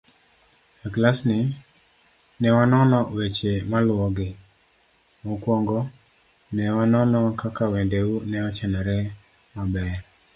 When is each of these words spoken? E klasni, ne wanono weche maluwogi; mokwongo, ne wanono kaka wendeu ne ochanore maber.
E 0.85 0.87
klasni, 0.93 1.39
ne 2.39 2.49
wanono 2.55 2.99
weche 3.15 3.53
maluwogi; 3.71 4.29
mokwongo, 5.25 5.79
ne 6.55 6.63
wanono 6.77 7.19
kaka 7.39 7.63
wendeu 7.73 8.11
ne 8.29 8.37
ochanore 8.49 8.97
maber. 9.55 9.93